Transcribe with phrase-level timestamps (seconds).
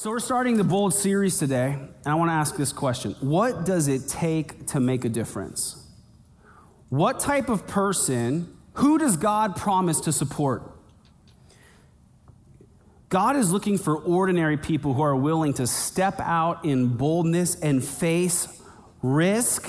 [0.00, 3.66] So, we're starting the Bold series today, and I want to ask this question What
[3.66, 5.86] does it take to make a difference?
[6.88, 10.62] What type of person, who does God promise to support?
[13.10, 17.84] God is looking for ordinary people who are willing to step out in boldness and
[17.84, 18.48] face
[19.02, 19.68] risk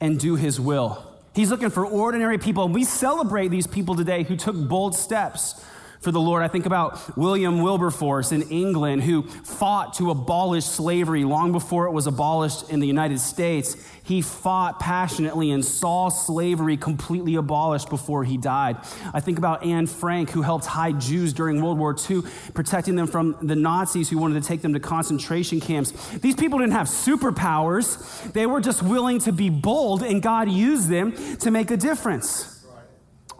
[0.00, 1.04] and do his will.
[1.34, 5.60] He's looking for ordinary people, and we celebrate these people today who took bold steps
[6.02, 6.42] for the Lord.
[6.42, 11.92] I think about William Wilberforce in England who fought to abolish slavery long before it
[11.92, 13.76] was abolished in the United States.
[14.02, 18.78] He fought passionately and saw slavery completely abolished before he died.
[19.14, 23.06] I think about Anne Frank who helped hide Jews during World War II, protecting them
[23.06, 25.92] from the Nazis who wanted to take them to concentration camps.
[26.18, 28.32] These people didn't have superpowers.
[28.32, 32.61] They were just willing to be bold and God used them to make a difference.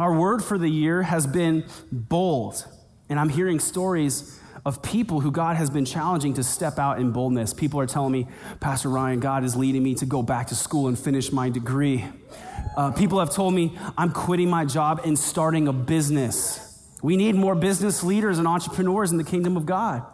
[0.02, 2.66] Our word for the year has been bold.
[3.08, 7.12] And I'm hearing stories of people who God has been challenging to step out in
[7.12, 7.54] boldness.
[7.54, 8.26] People are telling me,
[8.58, 12.04] Pastor Ryan, God is leading me to go back to school and finish my degree.
[12.76, 16.84] Uh, people have told me, I'm quitting my job and starting a business.
[17.00, 20.04] We need more business leaders and entrepreneurs in the kingdom of God.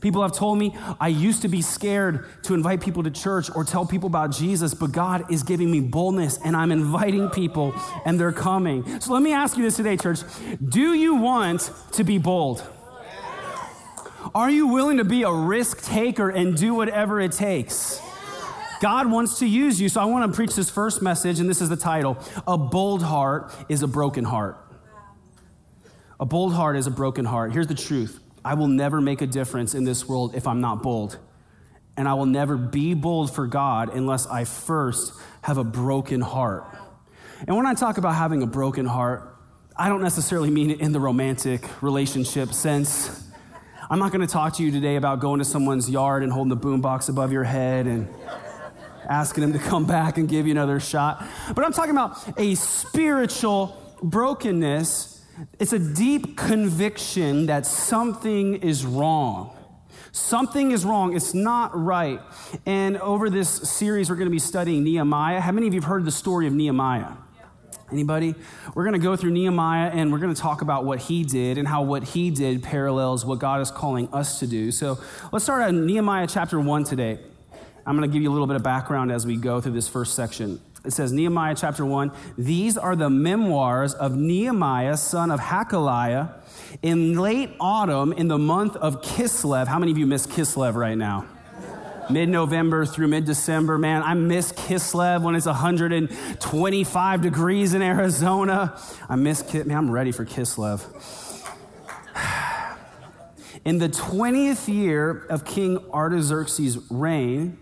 [0.00, 3.64] People have told me I used to be scared to invite people to church or
[3.64, 7.74] tell people about Jesus, but God is giving me boldness and I'm inviting people
[8.04, 9.00] and they're coming.
[9.00, 10.20] So let me ask you this today, church.
[10.62, 12.66] Do you want to be bold?
[14.34, 18.00] Are you willing to be a risk taker and do whatever it takes?
[18.80, 19.88] God wants to use you.
[19.88, 23.02] So I want to preach this first message, and this is the title A Bold
[23.02, 24.56] Heart is a Broken Heart.
[26.20, 27.52] A bold heart is a broken heart.
[27.52, 30.82] Here's the truth I will never make a difference in this world if I'm not
[30.82, 31.18] bold.
[31.96, 36.64] And I will never be bold for God unless I first have a broken heart.
[37.46, 39.36] And when I talk about having a broken heart,
[39.76, 43.26] I don't necessarily mean it in the romantic relationship sense.
[43.90, 46.50] I'm not going to talk to you today about going to someone's yard and holding
[46.50, 48.08] the boombox above your head and
[49.08, 51.26] asking them to come back and give you another shot.
[51.54, 55.09] But I'm talking about a spiritual brokenness
[55.58, 59.56] it's a deep conviction that something is wrong.
[60.12, 61.14] Something is wrong.
[61.14, 62.20] It's not right.
[62.66, 65.40] And over this series, we're going to be studying Nehemiah.
[65.40, 67.12] How many of you have heard the story of Nehemiah?
[67.92, 68.34] Anybody?
[68.74, 71.58] We're going to go through Nehemiah and we're going to talk about what he did
[71.58, 74.70] and how what he did parallels what God is calling us to do.
[74.70, 74.98] So
[75.32, 77.18] let's start on Nehemiah chapter 1 today.
[77.86, 79.88] I'm going to give you a little bit of background as we go through this
[79.88, 80.60] first section.
[80.84, 86.32] It says, Nehemiah chapter 1, these are the memoirs of Nehemiah, son of Hacaliah,
[86.80, 89.66] in late autumn in the month of Kislev.
[89.66, 91.26] How many of you miss Kislev right now?
[92.08, 98.80] Mid November through mid December, man, I miss Kislev when it's 125 degrees in Arizona.
[99.08, 99.66] I miss Kislev.
[99.66, 100.86] Man, I'm ready for Kislev.
[103.64, 107.58] In the 20th year of King Artaxerxes' reign,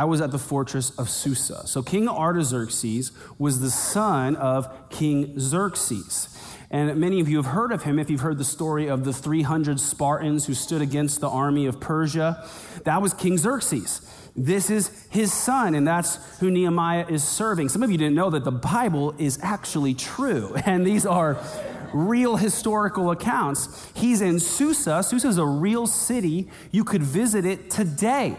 [0.00, 1.66] I was at the fortress of Susa.
[1.66, 6.34] So King Artaxerxes was the son of King Xerxes.
[6.70, 9.12] And many of you have heard of him if you've heard the story of the
[9.12, 12.48] 300 Spartans who stood against the army of Persia.
[12.84, 14.00] That was King Xerxes.
[14.34, 17.68] This is his son, and that's who Nehemiah is serving.
[17.68, 21.36] Some of you didn't know that the Bible is actually true, and these are
[21.92, 23.92] real historical accounts.
[23.92, 25.02] He's in Susa.
[25.02, 26.48] Susa is a real city.
[26.70, 28.38] You could visit it today.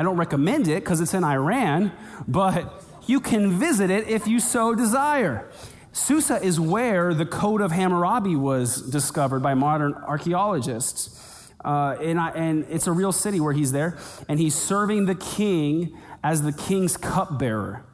[0.00, 1.92] I don't recommend it because it's in Iran,
[2.26, 5.50] but you can visit it if you so desire.
[5.92, 11.52] Susa is where the Code of Hammurabi was discovered by modern archaeologists.
[11.62, 15.16] Uh, and, I, and it's a real city where he's there, and he's serving the
[15.16, 15.94] king
[16.24, 17.84] as the king's cupbearer.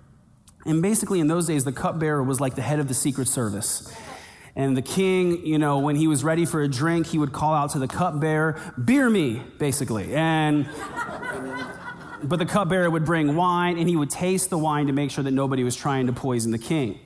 [0.64, 3.92] And basically, in those days, the cupbearer was like the head of the Secret Service.
[4.54, 7.52] And the king, you know, when he was ready for a drink, he would call
[7.52, 10.14] out to the cupbearer, beer me, basically.
[10.14, 10.66] And
[12.22, 15.24] but the cupbearer would bring wine, and he would taste the wine to make sure
[15.24, 17.00] that nobody was trying to poison the king.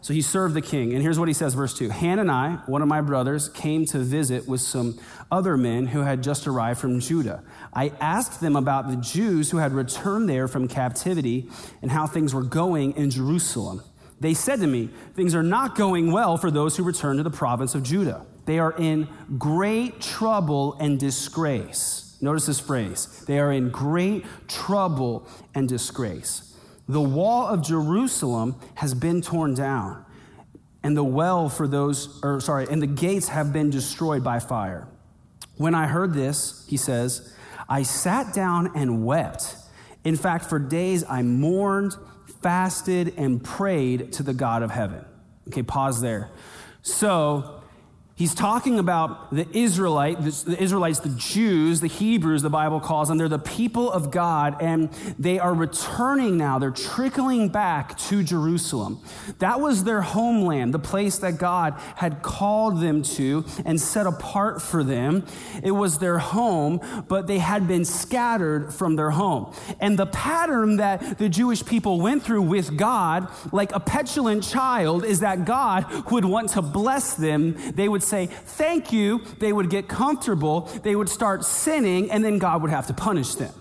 [0.00, 0.92] So he served the king.
[0.92, 4.46] And here's what he says, verse 2 Hanani, one of my brothers, came to visit
[4.46, 4.98] with some
[5.30, 7.42] other men who had just arrived from Judah.
[7.74, 11.50] I asked them about the Jews who had returned there from captivity
[11.82, 13.82] and how things were going in Jerusalem.
[14.20, 17.30] They said to me, Things are not going well for those who return to the
[17.30, 18.24] province of Judah.
[18.46, 22.07] They are in great trouble and disgrace.
[22.20, 26.56] Notice this phrase they are in great trouble and disgrace.
[26.88, 30.04] The wall of Jerusalem has been torn down,
[30.82, 34.88] and the well for those, or sorry, and the gates have been destroyed by fire.
[35.56, 37.34] When I heard this, he says,
[37.68, 39.56] I sat down and wept.
[40.04, 41.94] In fact, for days I mourned,
[42.42, 45.04] fasted, and prayed to the God of heaven.
[45.48, 46.30] Okay, pause there.
[46.82, 47.57] So,
[48.18, 53.16] He's talking about the Israelite, the Israelites, the Jews, the Hebrews, the Bible calls them.
[53.16, 56.58] They're the people of God, and they are returning now.
[56.58, 59.00] They're trickling back to Jerusalem.
[59.38, 64.60] That was their homeland, the place that God had called them to and set apart
[64.60, 65.24] for them.
[65.62, 69.54] It was their home, but they had been scattered from their home.
[69.78, 75.04] And the pattern that the Jewish people went through with God, like a petulant child,
[75.04, 77.54] is that God would want to bless them.
[77.76, 79.22] They would say, Thank you.
[79.38, 80.62] They would get comfortable.
[80.82, 83.52] They would start sinning, and then God would have to punish them.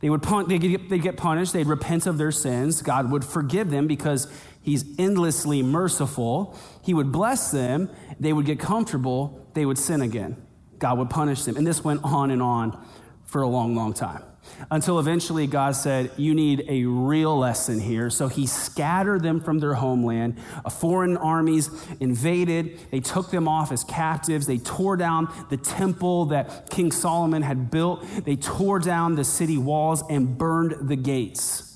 [0.00, 1.52] They would pun- they'd, get, they'd get punished.
[1.52, 2.82] They'd repent of their sins.
[2.82, 4.28] God would forgive them because
[4.60, 6.58] He's endlessly merciful.
[6.82, 7.90] He would bless them.
[8.18, 9.46] They would get comfortable.
[9.52, 10.36] They would sin again.
[10.78, 11.56] God would punish them.
[11.56, 12.82] And this went on and on
[13.24, 14.22] for a long, long time
[14.70, 18.10] until eventually God said, You need a real lesson here.
[18.10, 20.38] So he scattered them from their homeland.
[20.64, 21.70] Uh, foreign armies
[22.00, 22.78] invaded.
[22.90, 24.46] They took them off as captives.
[24.46, 28.04] They tore down the temple that King Solomon had built.
[28.24, 31.74] They tore down the city walls and burned the gates.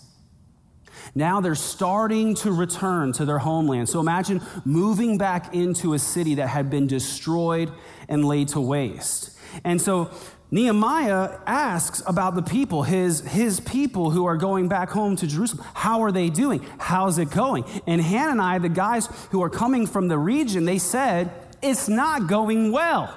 [1.15, 3.89] Now they're starting to return to their homeland.
[3.89, 7.73] So imagine moving back into a city that had been destroyed
[8.09, 9.37] and laid to waste.
[9.65, 10.11] And so
[10.51, 15.67] Nehemiah asks about the people, his, his people who are going back home to Jerusalem.
[15.75, 16.65] How are they doing?
[16.79, 17.65] How's it going?
[17.87, 21.31] And Hanani, the guys who are coming from the region, they said,
[21.61, 23.15] It's not going well.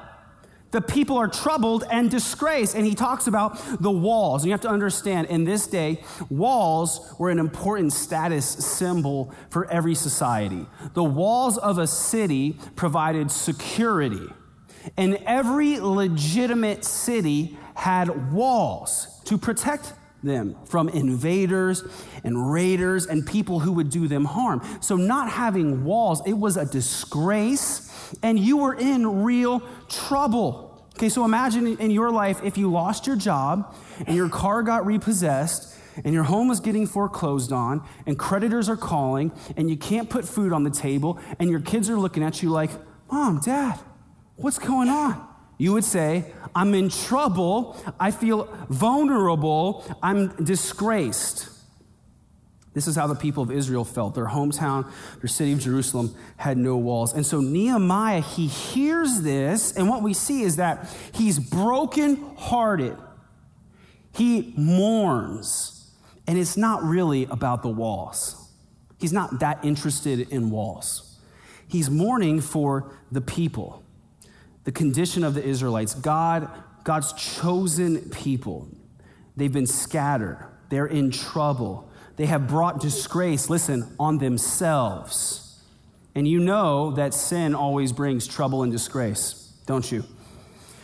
[0.72, 2.76] The people are troubled and disgraced.
[2.76, 4.44] And he talks about the walls.
[4.44, 9.70] And you have to understand, in this day, walls were an important status symbol for
[9.70, 10.66] every society.
[10.94, 14.28] The walls of a city provided security.
[14.98, 19.94] And every legitimate city had walls to protect
[20.24, 21.84] them from invaders
[22.24, 24.62] and raiders and people who would do them harm.
[24.82, 30.72] So, not having walls, it was a disgrace, and you were in real trouble.
[30.96, 33.76] Okay, so imagine in your life if you lost your job
[34.06, 38.78] and your car got repossessed and your home was getting foreclosed on and creditors are
[38.78, 42.44] calling and you can't put food on the table and your kids are looking at
[42.44, 42.70] you like,
[43.10, 43.80] Mom, Dad,
[44.42, 45.28] What's going on?
[45.58, 47.78] You would say, I'm in trouble.
[48.00, 49.86] I feel vulnerable.
[50.02, 51.50] I'm disgraced.
[52.74, 54.16] This is how the people of Israel felt.
[54.16, 57.14] Their hometown, their city of Jerusalem, had no walls.
[57.14, 62.98] And so Nehemiah, he hears this, and what we see is that he's brokenhearted.
[64.14, 65.92] He mourns,
[66.26, 68.50] and it's not really about the walls.
[69.00, 71.20] He's not that interested in walls.
[71.68, 73.84] He's mourning for the people
[74.64, 75.94] the condition of the Israelites.
[75.94, 76.50] God,
[76.84, 78.68] God's chosen people.
[79.36, 80.46] They've been scattered.
[80.70, 81.90] They're in trouble.
[82.18, 85.60] They have brought disgrace, listen, on themselves.
[86.14, 90.04] And you know that sin always brings trouble and disgrace, don't you?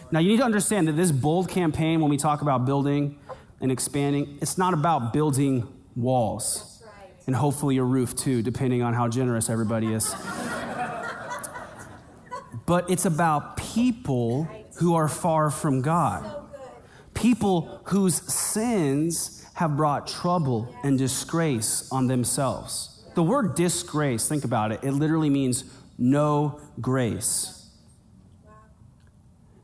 [0.10, 3.20] Now, you need to understand that this bold campaign, when we talk about building
[3.60, 6.82] and expanding, it's not about building walls
[7.26, 10.16] and hopefully a roof too, depending on how generous everybody is
[12.68, 14.44] but it's about people
[14.76, 16.30] who are far from God.
[17.16, 23.06] People whose sins have brought trouble and disgrace on themselves.
[23.16, 25.64] The word disgrace, think about it, it literally means
[25.98, 27.70] no grace.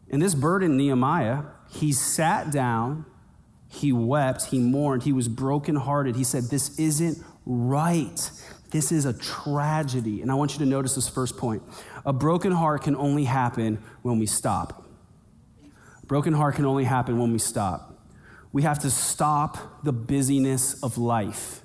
[0.10, 3.06] And this burden, Nehemiah, he sat down,
[3.68, 6.16] he wept, he mourned, he was brokenhearted.
[6.16, 8.32] He said, This isn't right.
[8.74, 10.24] This is a tragedy.
[10.24, 11.62] And I want you to notice this first point.
[12.08, 14.84] A broken heart can only happen when we stop.
[16.02, 18.04] A broken heart can only happen when we stop.
[18.52, 21.62] We have to stop the busyness of life.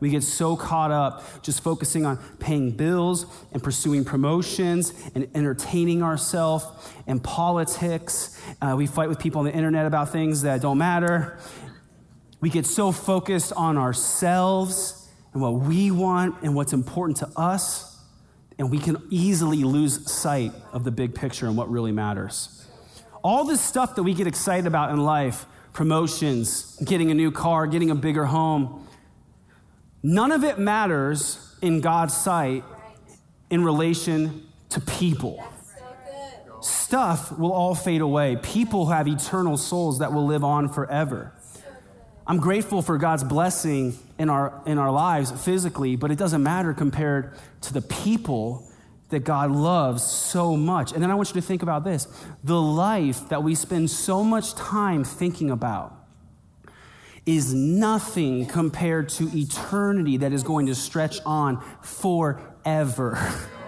[0.00, 6.02] We get so caught up just focusing on paying bills and pursuing promotions and entertaining
[6.02, 6.66] ourselves
[7.06, 8.38] and politics.
[8.60, 11.38] Uh, we fight with people on the internet about things that don't matter.
[12.42, 14.99] We get so focused on ourselves
[15.32, 18.02] and what we want and what's important to us,
[18.58, 22.66] and we can easily lose sight of the big picture and what really matters.
[23.22, 27.66] All this stuff that we get excited about in life promotions, getting a new car,
[27.66, 28.86] getting a bigger home
[30.02, 32.64] none of it matters in God's sight
[33.50, 35.42] in relation to people.
[36.60, 38.36] Stuff will all fade away.
[38.42, 41.32] People have eternal souls that will live on forever.
[42.30, 46.72] I'm grateful for God's blessing in our, in our lives physically, but it doesn't matter
[46.72, 48.70] compared to the people
[49.08, 50.92] that God loves so much.
[50.92, 52.06] And then I want you to think about this
[52.44, 55.92] the life that we spend so much time thinking about
[57.26, 63.18] is nothing compared to eternity that is going to stretch on forever.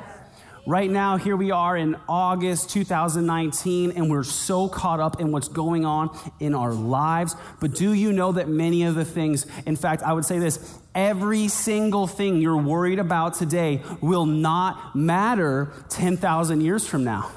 [0.64, 5.49] Right now, here we are in August 2019, and we're so caught up in what's
[5.49, 7.35] going on in our lives.
[7.61, 10.78] But do you know that many of the things, in fact, I would say this
[10.95, 17.33] every single thing you're worried about today will not matter 10,000 years from now.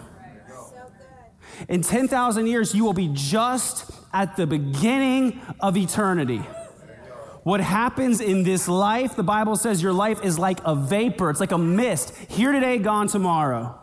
[1.67, 6.44] In 10,000 years, you will be just at the beginning of eternity.
[7.46, 11.40] What happens in this life, the Bible says your life is like a vapor, it's
[11.40, 13.80] like a mist, here today, gone tomorrow.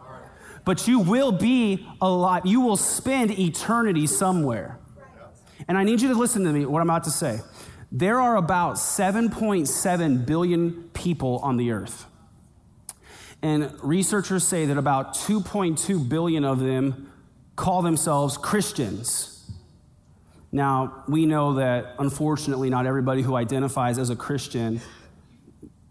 [0.65, 4.81] But you will be alive, you will spend eternity somewhere.
[5.69, 7.39] And I need you to listen to me, what I'm about to say.
[7.93, 12.07] There are about 7.7 billion people on the earth.
[13.43, 17.13] And researchers say that about 2.2 billion of them
[17.55, 19.32] call themselves Christians.
[20.53, 24.83] Now, we know that unfortunately, not everybody who identifies as a Christian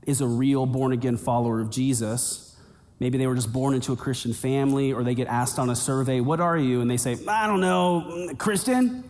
[0.05, 2.55] is a real born again follower of Jesus.
[2.99, 5.75] Maybe they were just born into a Christian family or they get asked on a
[5.75, 6.81] survey, What are you?
[6.81, 9.09] And they say, I don't know, Christian.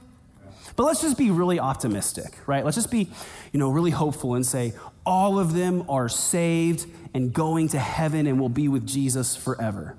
[0.77, 2.63] But let's just be really optimistic, right?
[2.63, 3.09] Let's just be,
[3.51, 4.73] you know, really hopeful and say
[5.05, 9.97] all of them are saved and going to heaven and will be with Jesus forever.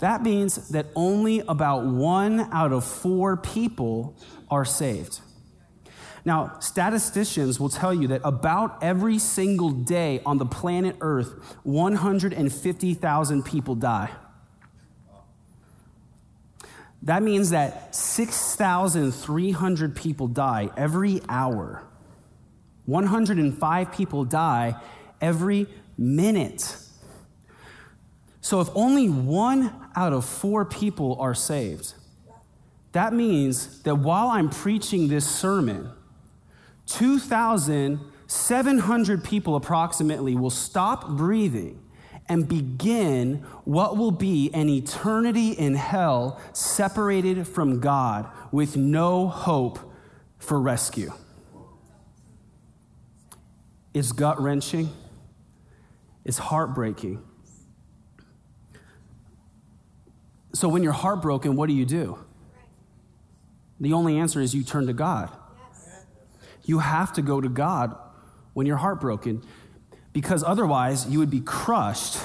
[0.00, 4.16] That means that only about one out of four people
[4.50, 5.20] are saved.
[6.24, 13.44] Now, statisticians will tell you that about every single day on the planet Earth, 150,000
[13.44, 14.10] people die.
[17.02, 21.82] That means that 6,300 people die every hour.
[22.84, 24.74] 105 people die
[25.20, 25.66] every
[25.96, 26.76] minute.
[28.42, 31.94] So, if only one out of four people are saved,
[32.92, 35.90] that means that while I'm preaching this sermon,
[36.86, 41.82] 2,700 people approximately will stop breathing
[42.28, 49.78] and begin what will be an eternity in hell separated from God with no hope
[50.38, 51.12] for rescue.
[53.92, 54.90] It's gut wrenching,
[56.24, 57.24] it's heartbreaking.
[60.52, 62.18] So, when you're heartbroken, what do you do?
[63.80, 65.30] The only answer is you turn to God.
[66.64, 67.96] You have to go to God
[68.52, 69.42] when you're heartbroken
[70.12, 72.18] because otherwise you would be crushed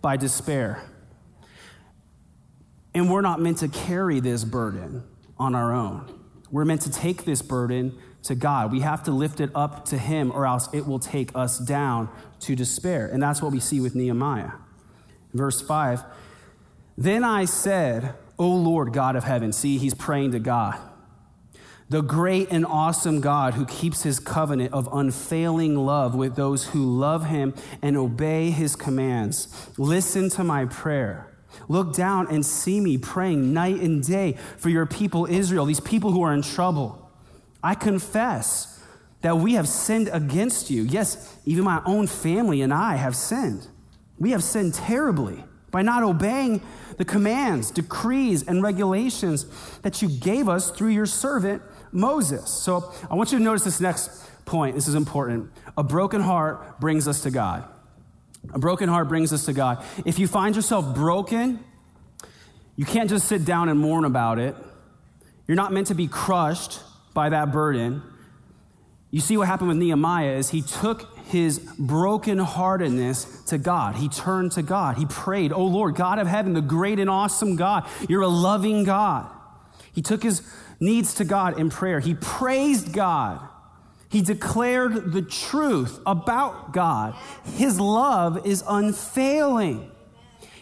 [0.00, 0.82] by despair.
[2.94, 5.02] And we're not meant to carry this burden
[5.38, 6.22] on our own.
[6.50, 8.72] We're meant to take this burden to God.
[8.72, 12.08] We have to lift it up to Him, or else it will take us down
[12.40, 13.06] to despair.
[13.06, 14.52] And that's what we see with Nehemiah.
[15.34, 16.04] Verse 5
[16.96, 19.52] Then I said, O Lord God of heaven.
[19.52, 20.78] See, he's praying to God.
[21.88, 26.84] The great and awesome God who keeps his covenant of unfailing love with those who
[26.84, 29.70] love him and obey his commands.
[29.78, 31.32] Listen to my prayer.
[31.68, 36.10] Look down and see me praying night and day for your people Israel, these people
[36.10, 37.10] who are in trouble.
[37.62, 38.82] I confess
[39.22, 40.82] that we have sinned against you.
[40.82, 43.68] Yes, even my own family and I have sinned.
[44.18, 45.44] We have sinned terribly
[45.76, 46.62] by not obeying
[46.96, 49.44] the commands, decrees, and regulations
[49.82, 51.60] that you gave us through your servant
[51.92, 52.48] Moses.
[52.48, 54.08] So I want you to notice this next
[54.46, 54.74] point.
[54.74, 55.52] This is important.
[55.76, 57.68] A broken heart brings us to God.
[58.54, 59.84] A broken heart brings us to God.
[60.06, 61.62] If you find yourself broken,
[62.76, 64.56] you can't just sit down and mourn about it.
[65.46, 66.80] You're not meant to be crushed
[67.12, 68.02] by that burden.
[69.10, 73.96] You see what happened with Nehemiah is he took his brokenheartedness to God.
[73.96, 74.96] He turned to God.
[74.96, 78.84] He prayed, Oh Lord, God of heaven, the great and awesome God, you're a loving
[78.84, 79.30] God.
[79.92, 80.42] He took his
[80.78, 82.00] needs to God in prayer.
[82.00, 83.40] He praised God.
[84.08, 87.16] He declared the truth about God.
[87.44, 89.90] His love is unfailing.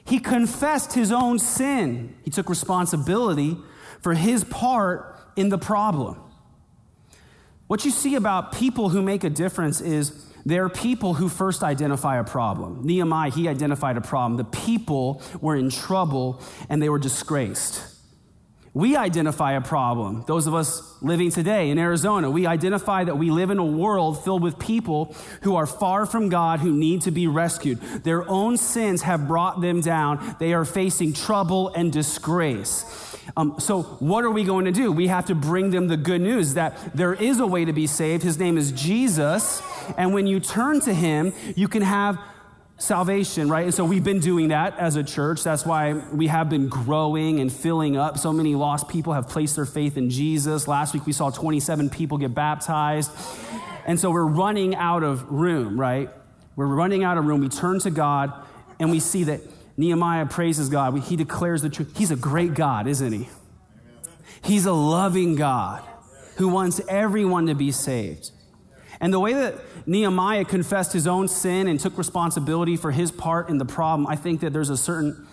[0.07, 2.17] He confessed his own sin.
[2.25, 3.59] He took responsibility
[4.01, 6.21] for his part in the problem.
[7.67, 11.63] What you see about people who make a difference is there are people who first
[11.63, 12.85] identify a problem.
[12.85, 14.37] Nehemiah, he identified a problem.
[14.37, 17.94] The people were in trouble and they were disgraced.
[18.75, 20.25] We identify a problem.
[20.27, 24.25] Those of us living today in Arizona, we identify that we live in a world
[24.25, 27.81] filled with people who are far from God, who need to be rescued.
[28.03, 30.35] Their own sins have brought them down.
[30.41, 33.15] They are facing trouble and disgrace.
[33.37, 34.91] Um, so, what are we going to do?
[34.91, 37.87] We have to bring them the good news that there is a way to be
[37.87, 38.25] saved.
[38.25, 39.63] His name is Jesus.
[39.97, 42.19] And when you turn to him, you can have
[42.85, 43.65] salvation, right?
[43.65, 45.43] And so we've been doing that as a church.
[45.43, 48.19] That's why we have been growing and filling up.
[48.19, 50.69] So many lost people have placed their faith in Jesus.
[50.69, 53.11] Last week we saw 27 people get baptized.
[53.87, 56.11] And so we're running out of room, right?
[56.57, 57.41] We're running out of room.
[57.41, 58.33] We turn to God
[58.79, 59.41] and we see that
[59.77, 60.99] Nehemiah praises God.
[61.01, 61.97] He declares the truth.
[61.97, 63.29] He's a great God, isn't he?
[64.43, 65.83] He's a loving God
[66.37, 68.31] who wants everyone to be saved.
[69.05, 69.57] And the way that
[69.87, 74.17] Nehemiah confessed his own sin and took responsibility for his part in the problem, I
[74.17, 75.27] think that there's a certain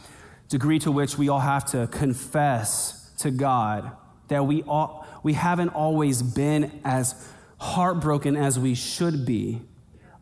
[0.50, 3.90] degree to which we all have to confess to God
[4.28, 7.30] that we, all, we haven't always been as
[7.62, 9.62] heartbroken as we should be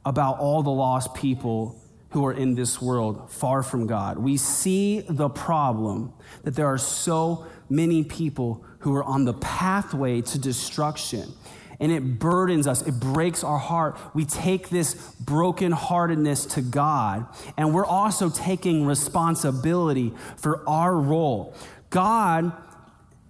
[0.06, 4.20] about all the lost people who are in this world far from God.
[4.20, 6.14] We see the problem
[6.44, 11.34] that there are so many people who are on the pathway to destruction.
[11.80, 13.98] And it burdens us, it breaks our heart.
[14.14, 21.56] We take this brokenheartedness to God, and we're also taking responsibility for our role.
[21.90, 22.52] God,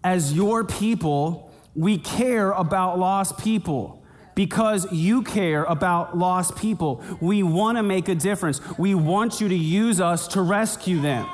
[0.03, 4.03] as your people, we care about lost people
[4.35, 7.03] because you care about lost people.
[7.19, 8.61] We want to make a difference.
[8.77, 11.29] We want you to use us to rescue them.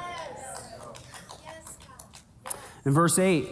[2.83, 3.47] In verse 8,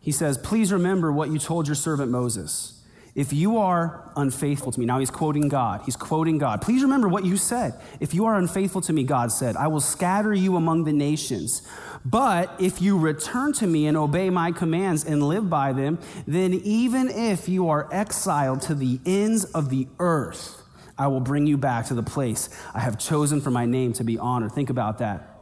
[0.00, 2.73] he says, Please remember what you told your servant Moses.
[3.14, 5.82] If you are unfaithful to me, now he's quoting God.
[5.84, 6.60] He's quoting God.
[6.60, 7.80] Please remember what you said.
[8.00, 11.62] If you are unfaithful to me, God said, I will scatter you among the nations.
[12.04, 16.54] But if you return to me and obey my commands and live by them, then
[16.54, 20.62] even if you are exiled to the ends of the earth,
[20.98, 24.04] I will bring you back to the place I have chosen for my name to
[24.04, 24.52] be honored.
[24.52, 25.33] Think about that.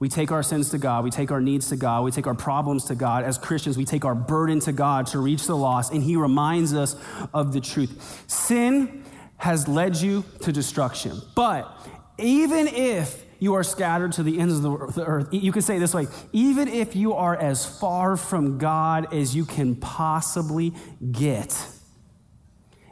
[0.00, 1.04] We take our sins to God.
[1.04, 2.04] We take our needs to God.
[2.04, 3.22] We take our problems to God.
[3.22, 6.74] As Christians, we take our burden to God to reach the lost, and He reminds
[6.74, 6.96] us
[7.34, 8.24] of the truth.
[8.26, 9.04] Sin
[9.36, 11.20] has led you to destruction.
[11.36, 11.70] But
[12.16, 15.94] even if you are scattered to the ends of the earth, you could say this
[15.94, 20.74] way even if you are as far from God as you can possibly
[21.12, 21.66] get,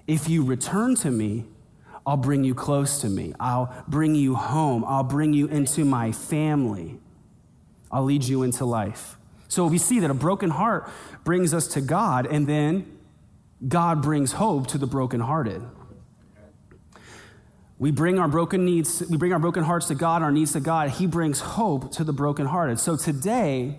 [0.06, 1.44] if you return to me,
[2.06, 3.34] I'll bring you close to me.
[3.38, 4.84] I'll bring you home.
[4.86, 6.98] I'll bring you into my family.
[7.90, 9.16] I'll lead you into life.
[9.48, 10.90] So we see that a broken heart
[11.24, 12.98] brings us to God, and then
[13.66, 15.62] God brings hope to the brokenhearted.
[17.78, 20.60] We bring our broken needs, we bring our broken hearts to God, our needs to
[20.60, 20.90] God.
[20.90, 22.80] He brings hope to the brokenhearted.
[22.80, 23.78] So today,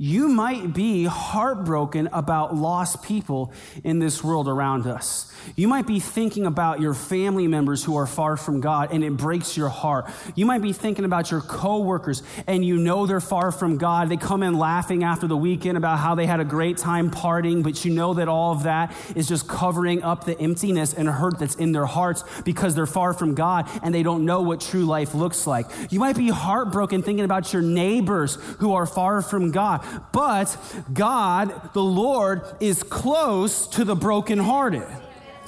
[0.00, 5.32] you might be heartbroken about lost people in this world around us.
[5.56, 9.16] You might be thinking about your family members who are far from God and it
[9.16, 10.08] breaks your heart.
[10.36, 14.08] You might be thinking about your coworkers and you know they're far from God.
[14.08, 17.64] They come in laughing after the weekend about how they had a great time partying,
[17.64, 21.40] but you know that all of that is just covering up the emptiness and hurt
[21.40, 24.84] that's in their hearts because they're far from God and they don't know what true
[24.84, 25.66] life looks like.
[25.90, 29.84] You might be heartbroken thinking about your neighbors who are far from God.
[30.12, 30.56] But
[30.92, 34.86] God, the Lord, is close to the brokenhearted.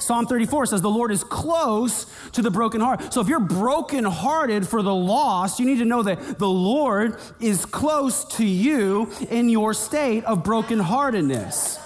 [0.01, 3.13] Psalm 34 says, The Lord is close to the broken heart.
[3.13, 7.65] So if you're brokenhearted for the lost, you need to know that the Lord is
[7.65, 11.77] close to you in your state of brokenheartedness.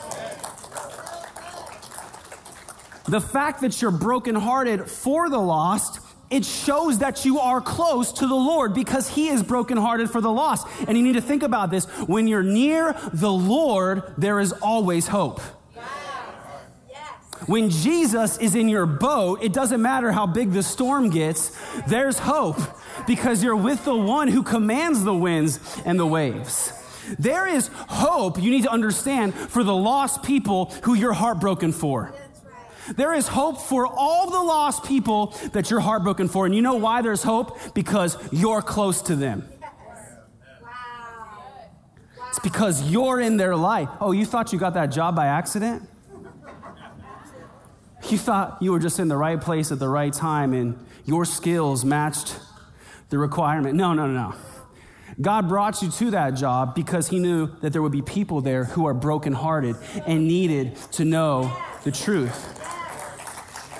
[3.07, 5.99] The fact that you're brokenhearted for the lost
[6.35, 10.31] it shows that you are close to the Lord because He is brokenhearted for the
[10.31, 10.67] lost.
[10.87, 11.85] And you need to think about this.
[12.07, 15.41] When you're near the Lord, there is always hope.
[17.47, 21.51] When Jesus is in your boat, it doesn't matter how big the storm gets,
[21.87, 22.57] there's hope
[23.05, 26.73] because you're with the one who commands the winds and the waves.
[27.19, 32.13] There is hope, you need to understand, for the lost people who you're heartbroken for.
[32.95, 36.45] There is hope for all the lost people that you're heartbroken for.
[36.45, 37.73] And you know why there's hope?
[37.73, 39.47] Because you're close to them.
[42.29, 43.89] It's because you're in their life.
[44.01, 45.87] Oh, you thought you got that job by accident?
[48.09, 51.25] You thought you were just in the right place at the right time and your
[51.25, 52.37] skills matched
[53.09, 53.75] the requirement.
[53.75, 54.35] No, no, no.
[55.21, 58.65] God brought you to that job because He knew that there would be people there
[58.65, 59.75] who are brokenhearted
[60.05, 62.51] and needed to know the truth.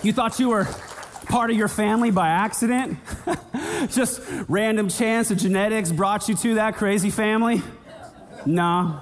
[0.04, 0.68] You thought you were
[1.26, 2.98] part of your family by accident?
[3.90, 7.62] Just random chance of genetics brought you to that crazy family?
[8.46, 9.02] No.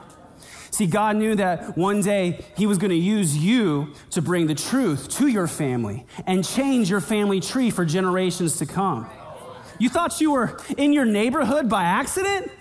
[0.72, 4.56] See, God knew that one day He was going to use you to bring the
[4.56, 9.08] truth to your family and change your family tree for generations to come.
[9.80, 12.52] You thought you were in your neighborhood by accident?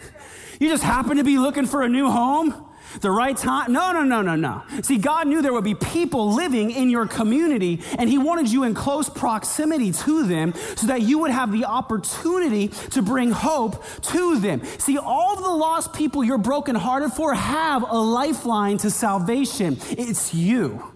[0.59, 2.68] You just happened to be looking for a new home?
[3.01, 3.72] The right time?
[3.72, 4.62] No, no, no, no, no.
[4.83, 8.64] See, God knew there would be people living in your community, and He wanted you
[8.64, 13.83] in close proximity to them so that you would have the opportunity to bring hope
[14.03, 14.62] to them.
[14.79, 19.79] See, all the lost people you're brokenhearted for have a lifeline to salvation.
[19.90, 20.92] It's you.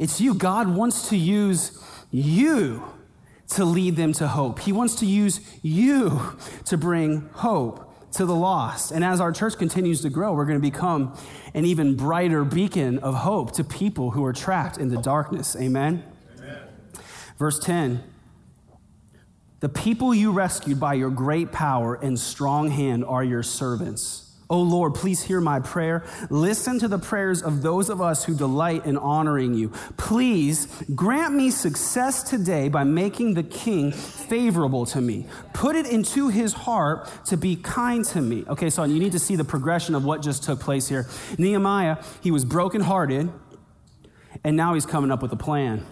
[0.00, 0.34] It's you.
[0.34, 1.78] God wants to use
[2.10, 2.91] you
[3.52, 4.60] to lead them to hope.
[4.60, 6.36] He wants to use you
[6.66, 8.90] to bring hope to the lost.
[8.90, 11.16] And as our church continues to grow, we're going to become
[11.54, 15.56] an even brighter beacon of hope to people who are trapped in the darkness.
[15.56, 16.04] Amen.
[16.38, 16.58] Amen.
[17.38, 18.02] Verse 10
[19.60, 24.21] The people you rescued by your great power and strong hand are your servants.
[24.52, 26.04] Oh Lord, please hear my prayer.
[26.28, 29.70] Listen to the prayers of those of us who delight in honoring you.
[29.96, 35.26] Please grant me success today by making the king favorable to me.
[35.54, 38.44] Put it into his heart to be kind to me.
[38.46, 41.06] Okay, so you need to see the progression of what just took place here.
[41.38, 43.32] Nehemiah, he was brokenhearted,
[44.44, 45.82] and now he's coming up with a plan.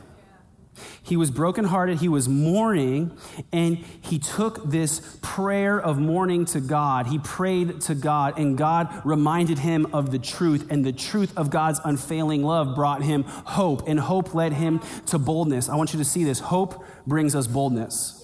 [1.03, 3.17] He was brokenhearted, he was mourning,
[3.53, 7.07] and he took this prayer of mourning to God.
[7.07, 11.51] He prayed to God, and God reminded him of the truth, and the truth of
[11.51, 15.69] God's unfailing love brought him hope, and hope led him to boldness.
[15.69, 16.41] I want you to see this.
[16.41, 18.17] Hope brings us boldness.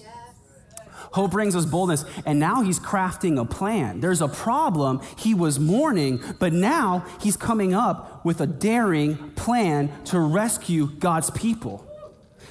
[1.11, 4.01] Hope brings us boldness, and now he's crafting a plan.
[4.01, 5.01] There's a problem.
[5.17, 11.29] He was mourning, but now he's coming up with a daring plan to rescue God's
[11.31, 11.86] people.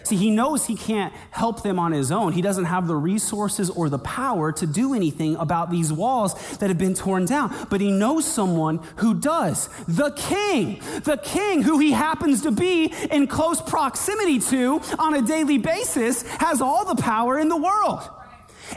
[0.07, 2.33] See, he knows he can't help them on his own.
[2.33, 6.69] He doesn't have the resources or the power to do anything about these walls that
[6.71, 7.53] have been torn down.
[7.71, 12.95] But he knows someone who does the king, the king who he happens to be
[13.11, 18.09] in close proximity to on a daily basis, has all the power in the world.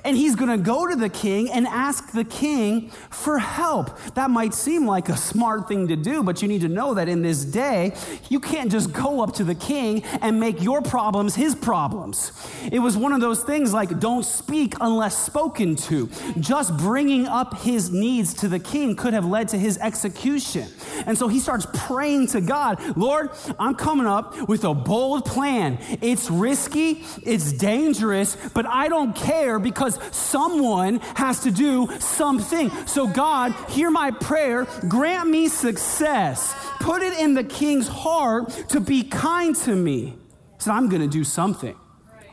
[0.04, 3.98] And he's going to go to the king and ask the king for help.
[4.16, 7.10] That might seem like a smart thing to do, but you need to know that
[7.10, 7.96] in this day,
[8.30, 12.32] you can't just go up to the king and make your problems his problems.
[12.72, 16.10] It was one of those things like don't speak unless spoken to.
[16.40, 20.68] Just bringing up his needs to the king could have led to his execution.
[21.06, 25.78] And so he starts praying to God Lord, I'm coming up with a bold plan.
[26.02, 32.70] It's risky, it's dangerous, but I don't care because because someone has to do something.
[32.86, 36.54] So, God, hear my prayer, grant me success.
[36.82, 40.16] Put it in the king's heart to be kind to me.
[40.58, 41.78] So, I'm going to do something.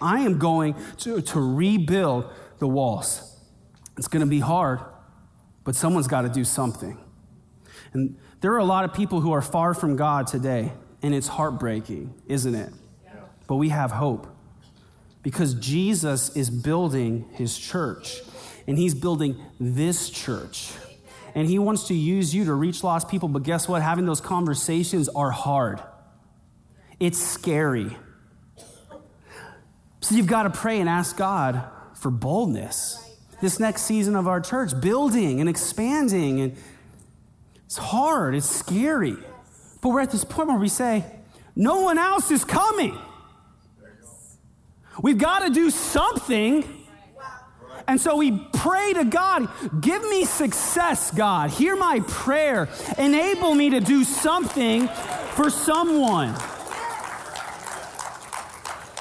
[0.02, 2.28] I am going to, to rebuild
[2.58, 3.38] the walls.
[3.96, 4.80] It's going to be hard,
[5.62, 6.98] but someone's got to do something.
[7.92, 11.28] And there are a lot of people who are far from God today, and it's
[11.28, 12.72] heartbreaking, isn't it?
[13.46, 14.35] But we have hope
[15.26, 18.22] because Jesus is building his church,
[18.68, 20.70] and he's building this church.
[21.34, 23.82] And he wants to use you to reach lost people, but guess what?
[23.82, 25.82] Having those conversations are hard.
[27.00, 27.96] It's scary.
[29.98, 31.60] So you've got to pray and ask God
[31.96, 33.16] for boldness.
[33.42, 36.56] This next season of our church, building and expanding, and
[37.64, 39.16] it's hard, it's scary.
[39.80, 41.04] But we're at this point where we say,
[41.56, 42.96] no one else is coming.
[45.02, 46.64] We've got to do something.
[47.88, 49.48] And so we pray to God,
[49.80, 51.50] give me success, God.
[51.50, 52.68] Hear my prayer.
[52.98, 54.88] Enable me to do something
[55.34, 56.34] for someone.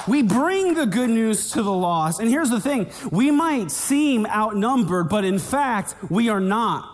[0.08, 2.20] We bring the good news to the lost.
[2.20, 6.88] And here's the thing we might seem outnumbered, but in fact, we are not.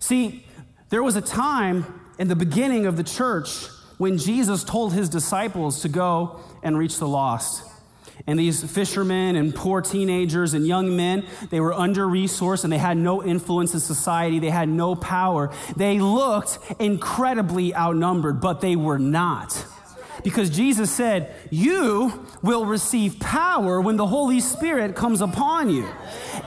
[0.00, 0.44] See,
[0.88, 5.82] there was a time in the beginning of the church when Jesus told his disciples
[5.82, 7.64] to go and reach the lost.
[8.26, 12.78] And these fishermen and poor teenagers and young men, they were under resourced and they
[12.78, 14.38] had no influence in society.
[14.38, 15.50] They had no power.
[15.76, 19.66] They looked incredibly outnumbered, but they were not.
[20.22, 25.88] Because Jesus said, You will receive power when the Holy Spirit comes upon you.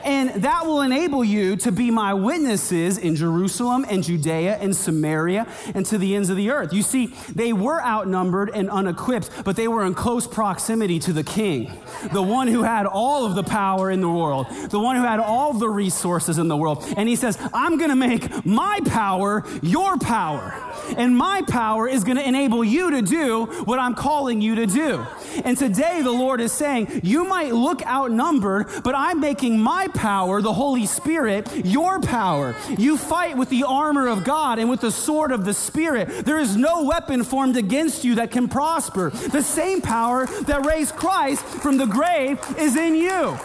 [0.03, 5.47] And that will enable you to be my witnesses in Jerusalem and Judea and Samaria
[5.73, 6.73] and to the ends of the earth.
[6.73, 11.23] You see, they were outnumbered and unequipped, but they were in close proximity to the
[11.23, 11.71] king,
[12.13, 15.19] the one who had all of the power in the world, the one who had
[15.19, 16.84] all the resources in the world.
[16.97, 20.53] And he says, I'm going to make my power your power.
[20.97, 24.65] And my power is going to enable you to do what I'm calling you to
[24.65, 25.05] do.
[25.43, 30.41] And today the Lord is saying, You might look outnumbered, but I'm making my power,
[30.41, 32.55] the Holy Spirit, your power.
[32.77, 36.25] You fight with the armor of God and with the sword of the Spirit.
[36.25, 39.09] There is no weapon formed against you that can prosper.
[39.09, 43.37] The same power that raised Christ from the grave is in you.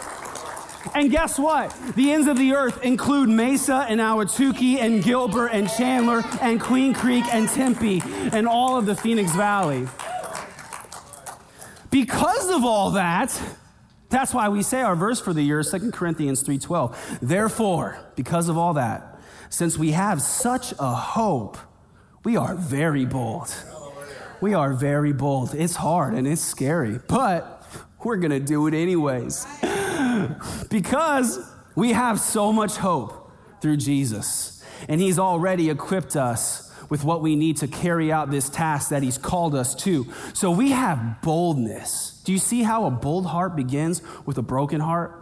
[0.94, 1.74] And guess what?
[1.94, 6.94] The ends of the earth include Mesa and Ahwatukee and Gilbert and Chandler and Queen
[6.94, 9.86] Creek and Tempe and all of the Phoenix Valley.
[11.90, 13.38] Because of all that,
[14.10, 17.20] that's why we say our verse for the year is 2 Corinthians 3:12.
[17.22, 19.18] Therefore, because of all that,
[19.48, 21.56] since we have such a hope,
[22.24, 23.54] we are very bold.
[24.40, 25.54] We are very bold.
[25.54, 27.64] It's hard and it's scary, but
[28.04, 29.46] we're going to do it anyways.
[30.70, 31.38] because
[31.74, 34.64] we have so much hope through Jesus.
[34.88, 39.02] And He's already equipped us with what we need to carry out this task that
[39.02, 40.06] He's called us to.
[40.34, 42.20] So we have boldness.
[42.24, 45.16] Do you see how a bold heart begins with a broken heart?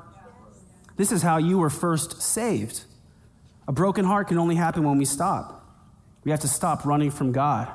[0.97, 2.85] This is how you were first saved.
[3.69, 5.55] A broken heart can only happen when we stop.
[6.25, 7.69] We have to stop running from God.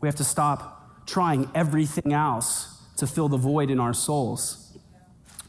[0.00, 4.76] We have to stop trying everything else to fill the void in our souls.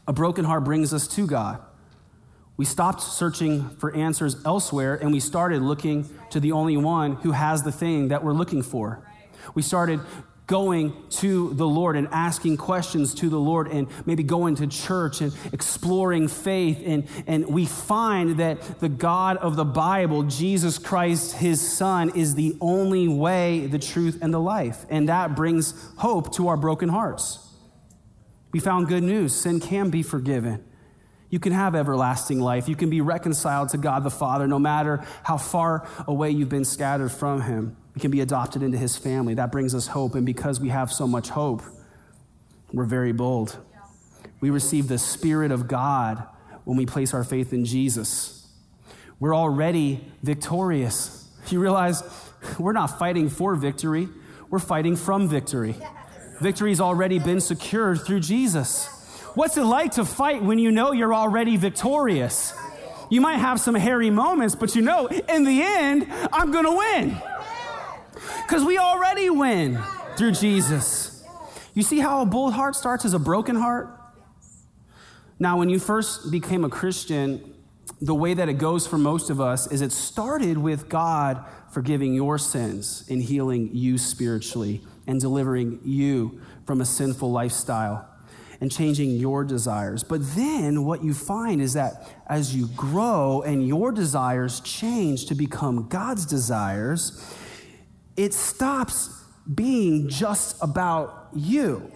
[0.06, 1.60] A broken heart brings us to God.
[2.58, 7.30] We stopped searching for answers elsewhere and we started looking to the only one who
[7.30, 9.00] has the thing that we're looking for.
[9.54, 10.00] We started
[10.48, 15.20] going to the Lord and asking questions to the Lord and maybe going to church
[15.20, 16.82] and exploring faith.
[16.84, 22.34] And, and we find that the God of the Bible, Jesus Christ, his Son, is
[22.34, 24.84] the only way, the truth, and the life.
[24.90, 27.38] And that brings hope to our broken hearts.
[28.50, 30.64] We found good news sin can be forgiven.
[31.30, 32.68] You can have everlasting life.
[32.68, 36.64] You can be reconciled to God the Father no matter how far away you've been
[36.64, 37.76] scattered from Him.
[37.94, 39.34] We can be adopted into His family.
[39.34, 40.14] That brings us hope.
[40.14, 41.62] And because we have so much hope,
[42.72, 43.58] we're very bold.
[44.40, 46.24] We receive the Spirit of God
[46.64, 48.46] when we place our faith in Jesus.
[49.20, 51.14] We're already victorious.
[51.48, 52.02] You realize
[52.58, 54.10] we're not fighting for victory,
[54.50, 55.76] we're fighting from victory.
[56.42, 58.97] Victory's already been secured through Jesus.
[59.34, 62.54] What's it like to fight when you know you're already victorious?
[63.10, 66.76] You might have some hairy moments, but you know, in the end, I'm going to
[66.76, 67.16] win.
[68.42, 69.78] Because we already win
[70.16, 71.24] through Jesus.
[71.74, 73.94] You see how a bold heart starts as a broken heart?
[75.38, 77.54] Now, when you first became a Christian,
[78.00, 82.14] the way that it goes for most of us is it started with God forgiving
[82.14, 88.07] your sins and healing you spiritually and delivering you from a sinful lifestyle
[88.60, 90.02] and changing your desires.
[90.02, 95.34] But then what you find is that as you grow and your desires change to
[95.34, 97.34] become God's desires,
[98.16, 99.10] it stops
[99.52, 101.90] being just about you.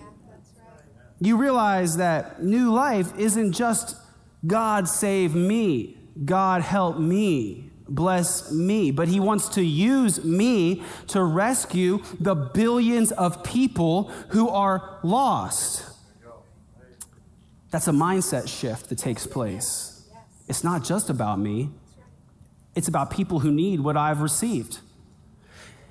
[1.21, 3.97] You realize that new life isn't just
[4.47, 11.23] God save me, God help me, bless me, but He wants to use me to
[11.23, 15.92] rescue the billions of people who are lost.
[17.73, 20.05] That's a mindset shift that takes place.
[20.47, 21.71] It's not just about me,
[22.75, 24.81] it's about people who need what I've received.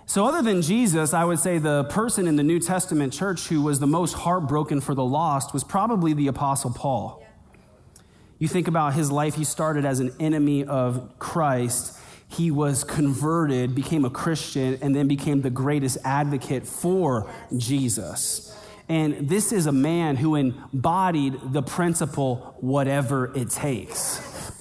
[0.05, 3.61] So, other than Jesus, I would say the person in the New Testament church who
[3.61, 7.23] was the most heartbroken for the lost was probably the Apostle Paul.
[8.37, 11.97] You think about his life, he started as an enemy of Christ.
[12.27, 18.55] He was converted, became a Christian, and then became the greatest advocate for Jesus.
[18.91, 24.51] And this is a man who embodied the principle, whatever it takes.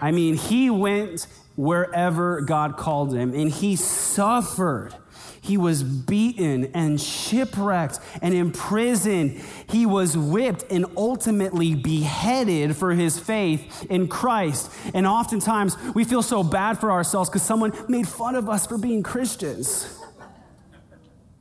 [0.00, 4.94] I mean, he went wherever God called him and he suffered.
[5.42, 9.42] He was beaten and shipwrecked and imprisoned.
[9.68, 14.72] He was whipped and ultimately beheaded for his faith in Christ.
[14.94, 18.78] And oftentimes we feel so bad for ourselves because someone made fun of us for
[18.78, 20.00] being Christians.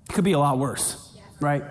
[0.09, 1.63] It could be a lot worse, right?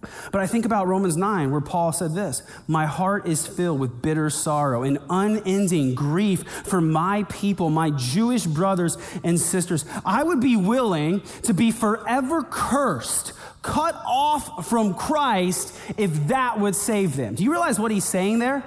[0.00, 4.00] But I think about Romans 9, where Paul said this My heart is filled with
[4.00, 9.84] bitter sorrow and unending grief for my people, my Jewish brothers and sisters.
[10.04, 13.32] I would be willing to be forever cursed,
[13.62, 17.34] cut off from Christ, if that would save them.
[17.34, 18.62] Do you realize what he's saying there?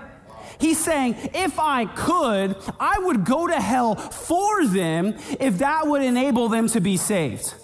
[0.59, 6.03] He's saying, if I could, I would go to hell for them if that would
[6.03, 7.55] enable them to be saved.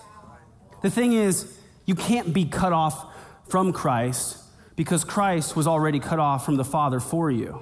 [0.82, 1.54] The thing is,
[1.86, 3.14] you can't be cut off
[3.50, 4.44] from Christ
[4.76, 7.62] because Christ was already cut off from the Father for you.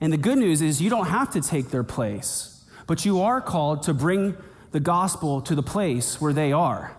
[0.00, 3.40] And the good news is you don't have to take their place, but you are
[3.40, 4.36] called to bring
[4.72, 6.96] the gospel to the place where they are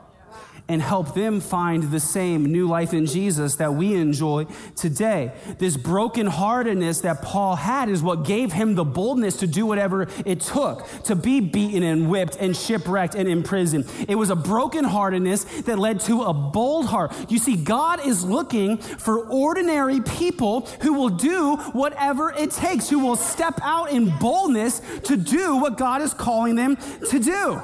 [0.67, 5.32] and help them find the same new life in Jesus that we enjoy today.
[5.60, 10.41] This brokenheartedness that Paul had is what gave him the boldness to do whatever it
[10.41, 13.86] took to be beaten and whipped and shipwrecked and imprisoned.
[14.08, 17.13] It was a brokenheartedness that led to a bold heart.
[17.30, 22.99] You see, God is looking for ordinary people who will do whatever it takes, who
[22.99, 26.78] will step out in boldness to do what God is calling them
[27.10, 27.62] to do.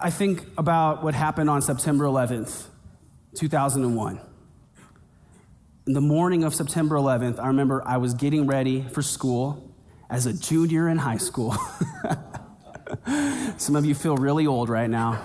[0.00, 2.66] I think about what happened on September 11th,
[3.34, 4.20] 2001.
[5.86, 9.74] In the morning of September 11th, I remember I was getting ready for school
[10.08, 11.54] as a junior in high school.
[13.58, 15.20] Some of you feel really old right now.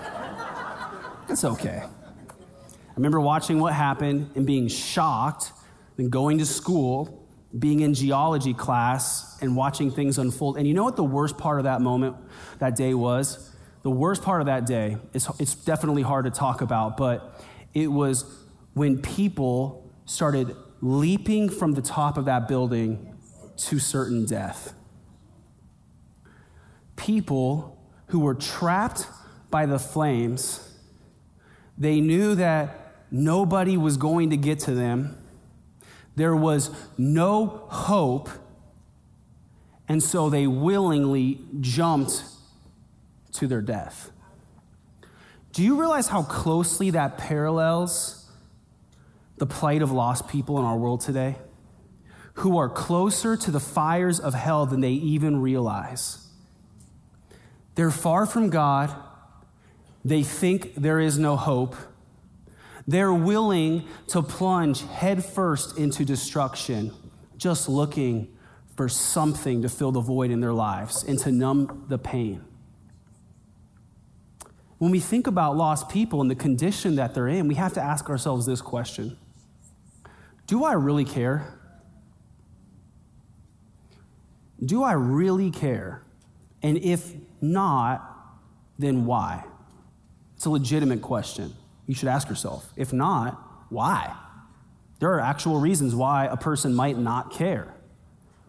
[1.30, 1.82] It's okay.
[1.84, 5.52] I remember watching what happened and being shocked,
[5.96, 7.26] then going to school,
[7.58, 10.58] being in geology class, and watching things unfold.
[10.58, 12.16] And you know what the worst part of that moment,
[12.58, 13.47] that day was?
[13.82, 17.40] The worst part of that day, it's, it's definitely hard to talk about, but
[17.74, 18.24] it was
[18.74, 23.16] when people started leaping from the top of that building
[23.56, 24.74] to certain death.
[26.96, 29.06] People who were trapped
[29.50, 30.76] by the flames,
[31.76, 35.16] they knew that nobody was going to get to them.
[36.16, 38.28] There was no hope.
[39.88, 42.24] And so they willingly jumped
[43.32, 44.10] to their death.
[45.52, 48.30] Do you realize how closely that parallels
[49.38, 51.36] the plight of lost people in our world today?
[52.34, 56.28] Who are closer to the fires of hell than they even realize.
[57.74, 58.94] They're far from God.
[60.04, 61.74] They think there is no hope.
[62.86, 66.92] They're willing to plunge headfirst into destruction,
[67.36, 68.28] just looking
[68.76, 72.44] for something to fill the void in their lives and to numb the pain.
[74.78, 77.82] When we think about lost people and the condition that they're in, we have to
[77.82, 79.16] ask ourselves this question
[80.46, 81.54] Do I really care?
[84.64, 86.02] Do I really care?
[86.62, 88.04] And if not,
[88.78, 89.44] then why?
[90.36, 91.54] It's a legitimate question
[91.86, 92.72] you should ask yourself.
[92.76, 94.14] If not, why?
[95.00, 97.74] There are actual reasons why a person might not care.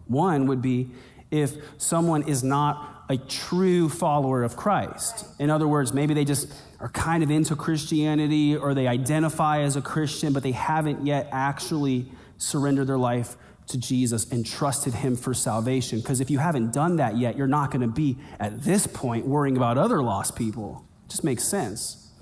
[0.06, 0.90] One would be
[1.30, 5.26] if someone is not a true follower of Christ.
[5.38, 9.76] In other words, maybe they just are kind of into Christianity or they identify as
[9.76, 15.16] a Christian, but they haven't yet actually surrendered their life to Jesus and trusted Him
[15.16, 16.00] for salvation.
[16.00, 19.26] Because if you haven't done that yet, you're not going to be at this point
[19.26, 20.84] worrying about other lost people.
[21.06, 22.12] It just makes sense.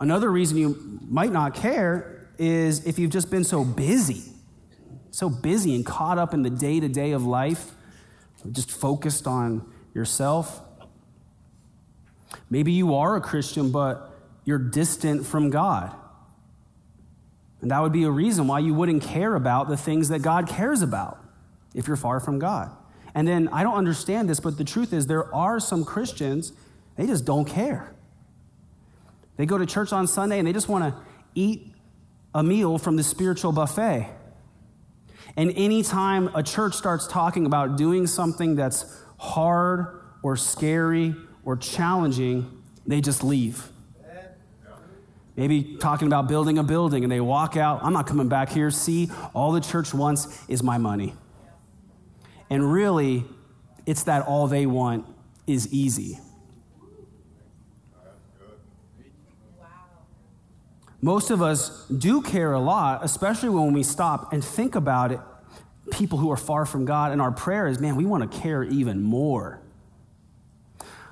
[0.00, 4.31] Another reason you might not care is if you've just been so busy,
[5.12, 7.70] so busy and caught up in the day to day of life,
[8.50, 10.60] just focused on yourself.
[12.50, 14.10] Maybe you are a Christian, but
[14.44, 15.94] you're distant from God.
[17.60, 20.48] And that would be a reason why you wouldn't care about the things that God
[20.48, 21.22] cares about
[21.74, 22.70] if you're far from God.
[23.14, 26.54] And then I don't understand this, but the truth is, there are some Christians,
[26.96, 27.94] they just don't care.
[29.36, 31.00] They go to church on Sunday and they just want to
[31.34, 31.72] eat
[32.34, 34.08] a meal from the spiritual buffet.
[35.36, 41.14] And anytime a church starts talking about doing something that's hard or scary
[41.44, 43.68] or challenging, they just leave.
[45.34, 48.70] Maybe talking about building a building and they walk out, I'm not coming back here.
[48.70, 51.14] See, all the church wants is my money.
[52.50, 53.24] And really,
[53.86, 55.06] it's that all they want
[55.46, 56.18] is easy.
[61.04, 65.18] Most of us do care a lot, especially when we stop and think about it.
[65.90, 68.62] People who are far from God, and our prayer is, man, we want to care
[68.62, 69.60] even more.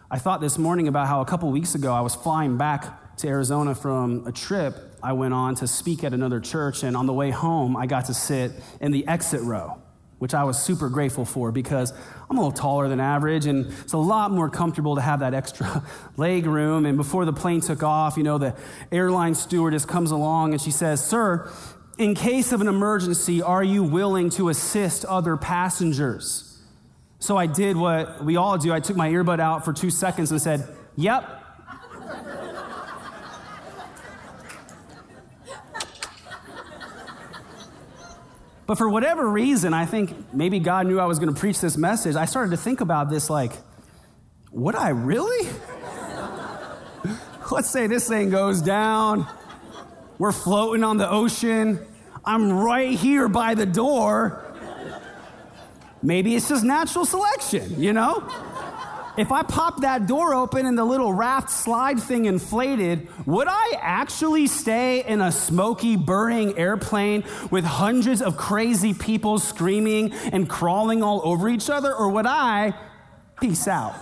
[0.09, 3.27] I thought this morning about how a couple weeks ago I was flying back to
[3.27, 7.13] Arizona from a trip I went on to speak at another church, and on the
[7.13, 9.83] way home, I got to sit in the exit row
[10.21, 11.95] which I was super grateful for because
[12.31, 15.35] I'm a little taller than average and it's a lot more comfortable to have that
[15.35, 15.83] extra
[16.17, 16.87] leg room.
[16.87, 18.55] And before the plane took off, you know, the
[18.93, 21.51] airline stewardess comes along and she says, Sir,
[21.99, 26.63] in case of an emergency, are you willing to assist other passengers?
[27.19, 28.73] So I did what we all do.
[28.73, 31.40] I took my earbud out for two seconds and said, Yep,
[38.71, 41.77] But for whatever reason, I think maybe God knew I was going to preach this
[41.77, 42.15] message.
[42.15, 43.51] I started to think about this like,
[44.53, 45.49] would I really?
[47.51, 49.27] Let's say this thing goes down.
[50.19, 51.85] We're floating on the ocean.
[52.25, 54.41] I'm right here by the door.
[56.01, 58.21] Maybe it's just natural selection, you know?
[59.21, 63.75] If I popped that door open and the little raft slide thing inflated, would I
[63.79, 71.03] actually stay in a smoky, burning airplane with hundreds of crazy people screaming and crawling
[71.03, 71.95] all over each other?
[71.95, 72.75] Or would I
[73.41, 73.95] peace out?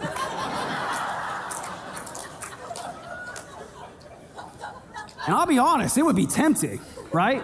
[5.27, 6.81] and I'll be honest, it would be tempting,
[7.13, 7.43] right?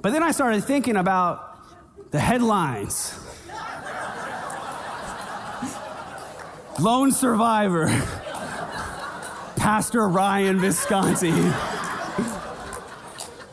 [0.00, 3.18] But then I started thinking about the headlines
[6.80, 7.86] Lone survivor,
[9.56, 11.32] Pastor Ryan Visconti.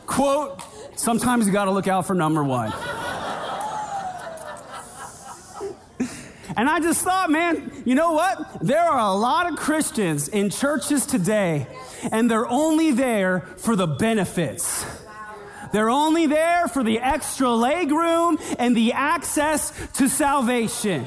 [0.06, 0.62] Quote,
[0.96, 2.72] sometimes you gotta look out for number one.
[6.56, 8.60] And I just thought, man, you know what?
[8.60, 11.66] There are a lot of Christians in churches today,
[12.10, 14.84] and they're only there for the benefits.
[15.72, 21.06] They're only there for the extra leg room and the access to salvation.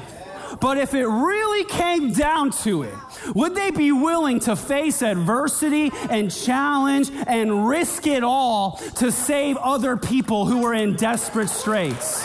[0.60, 2.94] But if it really came down to it,
[3.34, 9.56] would they be willing to face adversity and challenge and risk it all to save
[9.58, 12.24] other people who are in desperate straits?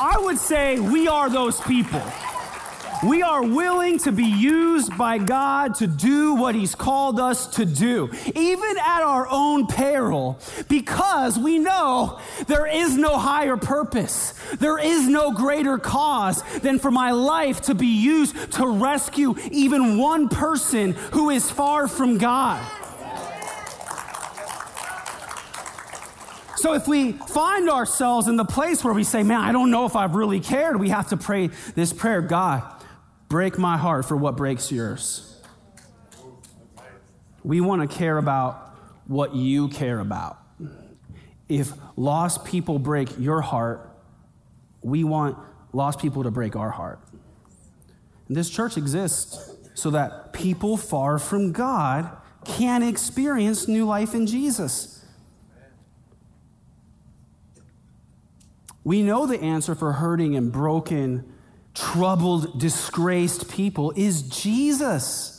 [0.00, 2.02] I would say we are those people.
[3.04, 7.64] We are willing to be used by God to do what He's called us to
[7.64, 12.18] do, even at our own peril, because we know
[12.48, 14.34] there is no higher purpose.
[14.58, 19.98] There is no greater cause than for my life to be used to rescue even
[19.98, 22.60] one person who is far from God.
[26.56, 29.86] So if we find ourselves in the place where we say, Man, I don't know
[29.86, 32.64] if I've really cared, we have to pray this prayer God,
[33.28, 35.40] break my heart for what breaks yours.
[37.44, 38.74] We want to care about
[39.06, 40.38] what you care about.
[41.48, 43.90] If lost people break your heart,
[44.82, 45.38] we want
[45.72, 47.00] lost people to break our heart.
[48.26, 52.10] And this church exists so that people far from God
[52.44, 55.04] can experience new life in Jesus.
[58.84, 61.30] We know the answer for hurting and broken
[61.78, 65.34] troubled, disgraced people is Jesus.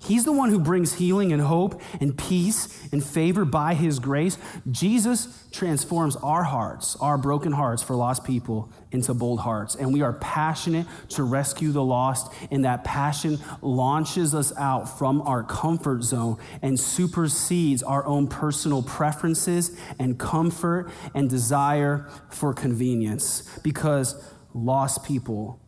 [0.00, 4.38] He's the one who brings healing and hope and peace and favor by his grace.
[4.70, 9.74] Jesus transforms our hearts, our broken hearts for lost people, into bold hearts.
[9.74, 12.32] And we are passionate to rescue the lost.
[12.50, 18.82] And that passion launches us out from our comfort zone and supersedes our own personal
[18.82, 23.58] preferences and comfort and desire for convenience.
[23.62, 24.14] Because
[24.54, 25.60] lost people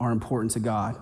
[0.00, 0.96] are important to God.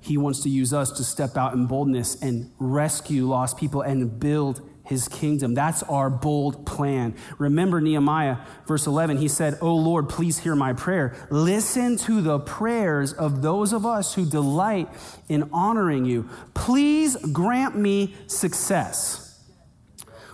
[0.00, 4.20] He wants to use us to step out in boldness and rescue lost people and
[4.20, 5.54] build his kingdom.
[5.54, 7.14] That's our bold plan.
[7.38, 11.14] Remember Nehemiah, verse 11, he said, Oh Lord, please hear my prayer.
[11.30, 14.88] Listen to the prayers of those of us who delight
[15.28, 16.28] in honoring you.
[16.54, 19.29] Please grant me success.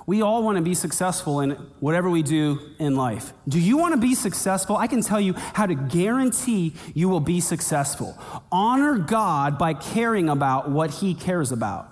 [0.06, 1.50] We all want to be successful in
[1.80, 3.32] whatever we do in life.
[3.48, 4.76] Do you want to be successful?
[4.76, 8.16] I can tell you how to guarantee you will be successful.
[8.52, 11.88] Honor God by caring about what He cares about.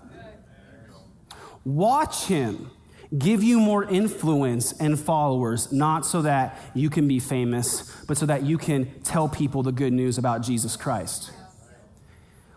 [1.65, 2.71] Watch Him
[3.19, 8.27] give you more influence and followers, not so that you can be famous, but so
[8.27, 11.31] that you can tell people the good news about Jesus Christ.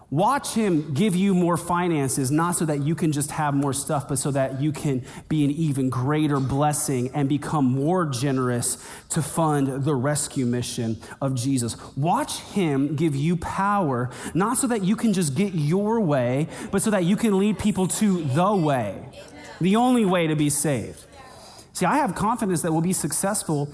[0.09, 4.07] Watch him give you more finances, not so that you can just have more stuff,
[4.07, 8.77] but so that you can be an even greater blessing and become more generous
[9.09, 11.75] to fund the rescue mission of Jesus.
[11.97, 16.81] Watch him give you power, not so that you can just get your way, but
[16.81, 19.03] so that you can lead people to the way,
[19.59, 21.03] the only way to be saved.
[21.73, 23.69] See, I have confidence that we'll be successful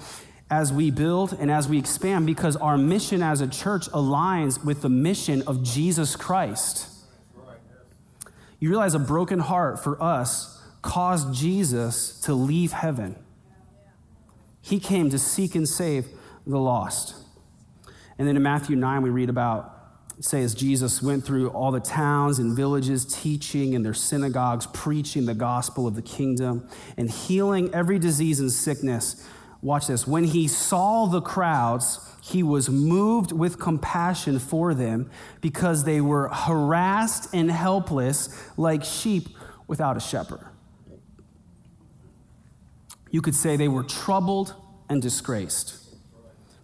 [0.54, 4.84] as we build and as we expand because our mission as a church aligns with
[4.84, 6.90] the mission of Jesus Christ.
[8.60, 13.16] You realize a broken heart for us caused Jesus to leave heaven.
[14.62, 16.06] He came to seek and save
[16.46, 17.16] the lost.
[18.20, 19.74] And then in Matthew 9, we read about,
[20.20, 25.26] say, as Jesus went through all the towns and villages, teaching in their synagogues, preaching
[25.26, 29.28] the gospel of the kingdom, and healing every disease and sickness
[29.64, 30.06] Watch this.
[30.06, 35.10] When he saw the crowds, he was moved with compassion for them
[35.40, 39.30] because they were harassed and helpless like sheep
[39.66, 40.46] without a shepherd.
[43.10, 44.54] You could say they were troubled
[44.90, 45.80] and disgraced.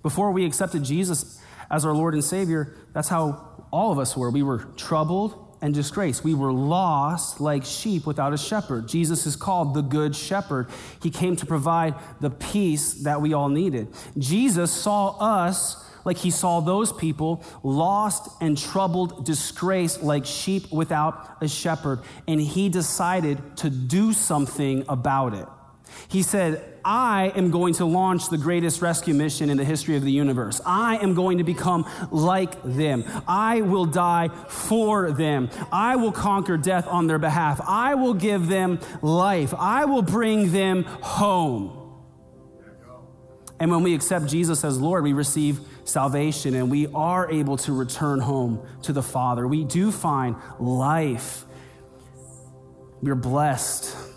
[0.04, 1.42] Before we accepted Jesus
[1.72, 4.30] as our Lord and Savior, that's how all of us were.
[4.30, 6.24] We were troubled and disgrace.
[6.24, 8.88] We were lost like sheep without a shepherd.
[8.88, 10.70] Jesus is called the Good Shepherd.
[11.02, 13.88] He came to provide the peace that we all needed.
[14.18, 21.38] Jesus saw us like he saw those people lost and troubled, disgraced like sheep without
[21.42, 25.46] a shepherd, and he decided to do something about it.
[26.08, 30.02] He said, I am going to launch the greatest rescue mission in the history of
[30.02, 30.60] the universe.
[30.66, 33.06] I am going to become like them.
[33.28, 35.52] I will die for them.
[35.72, 37.62] I will conquer death on their behalf.
[37.68, 39.54] I will give them life.
[39.56, 41.76] I will bring them home.
[43.60, 47.72] And when we accept Jesus as Lord, we receive salvation and we are able to
[47.72, 49.48] return home to the Father.
[49.48, 51.46] We do find life.
[53.04, 54.09] We're blessed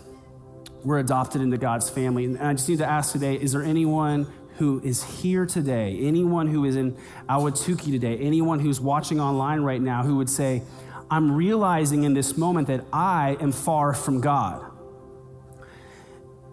[0.83, 2.25] we're adopted into God's family.
[2.25, 6.47] And I just need to ask today is there anyone who is here today, anyone
[6.47, 6.95] who is in
[7.27, 10.61] Ahwatukee today, anyone who's watching online right now who would say,
[11.09, 14.72] I'm realizing in this moment that I am far from God.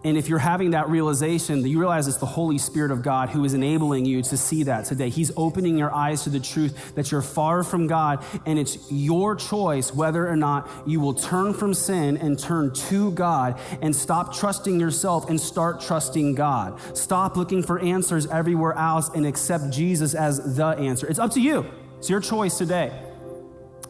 [0.03, 3.29] And if you're having that realization, that you realize it's the Holy Spirit of God
[3.29, 5.09] who is enabling you to see that today.
[5.09, 9.35] He's opening your eyes to the truth that you're far from God, and it's your
[9.35, 14.35] choice whether or not you will turn from sin and turn to God and stop
[14.35, 16.79] trusting yourself and start trusting God.
[16.97, 21.05] Stop looking for answers everywhere else and accept Jesus as the answer.
[21.05, 21.65] It's up to you.
[21.99, 22.91] It's your choice today.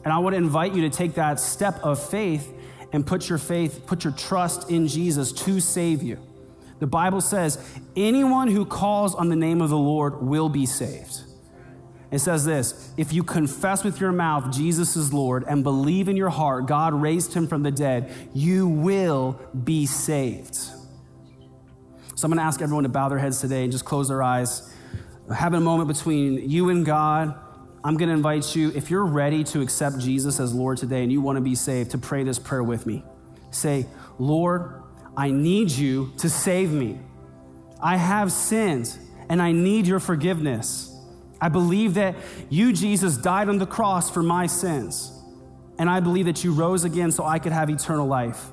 [0.03, 2.51] And I want to invite you to take that step of faith
[2.91, 6.19] and put your faith, put your trust in Jesus to save you.
[6.79, 7.63] The Bible says,
[7.95, 11.21] anyone who calls on the name of the Lord will be saved.
[12.11, 16.17] It says this if you confess with your mouth Jesus is Lord and believe in
[16.17, 20.55] your heart God raised him from the dead, you will be saved.
[22.15, 24.21] So I'm going to ask everyone to bow their heads today and just close their
[24.21, 24.71] eyes.
[25.33, 27.33] Having a moment between you and God.
[27.83, 31.11] I'm going to invite you, if you're ready to accept Jesus as Lord today and
[31.11, 33.03] you want to be saved, to pray this prayer with me.
[33.49, 33.87] Say,
[34.19, 34.83] Lord,
[35.17, 36.99] I need you to save me.
[37.81, 38.95] I have sinned
[39.29, 40.95] and I need your forgiveness.
[41.39, 42.15] I believe that
[42.49, 45.11] you, Jesus, died on the cross for my sins.
[45.79, 48.45] And I believe that you rose again so I could have eternal life.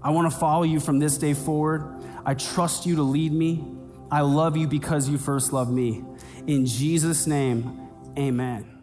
[0.00, 2.04] I want to follow you from this day forward.
[2.24, 3.64] I trust you to lead me.
[4.12, 6.04] I love you because you first loved me.
[6.46, 7.81] In Jesus' name,
[8.18, 8.81] Amen.